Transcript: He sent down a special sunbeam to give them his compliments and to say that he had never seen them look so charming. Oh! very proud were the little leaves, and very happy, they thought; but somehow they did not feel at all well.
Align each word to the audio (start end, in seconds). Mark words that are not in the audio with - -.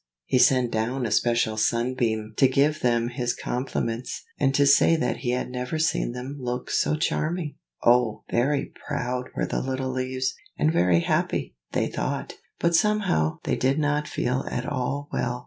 He 0.25 0.39
sent 0.39 0.71
down 0.71 1.05
a 1.05 1.11
special 1.11 1.57
sunbeam 1.57 2.33
to 2.37 2.47
give 2.47 2.79
them 2.79 3.09
his 3.09 3.35
compliments 3.35 4.23
and 4.39 4.51
to 4.55 4.65
say 4.65 4.95
that 4.95 5.17
he 5.17 5.29
had 5.29 5.51
never 5.51 5.77
seen 5.77 6.13
them 6.13 6.37
look 6.39 6.71
so 6.71 6.95
charming. 6.95 7.57
Oh! 7.85 8.23
very 8.31 8.73
proud 8.87 9.29
were 9.35 9.45
the 9.45 9.61
little 9.61 9.91
leaves, 9.91 10.33
and 10.57 10.73
very 10.73 11.01
happy, 11.01 11.55
they 11.73 11.85
thought; 11.85 12.33
but 12.57 12.73
somehow 12.73 13.37
they 13.43 13.55
did 13.55 13.77
not 13.77 14.07
feel 14.07 14.43
at 14.49 14.65
all 14.65 15.07
well. 15.13 15.39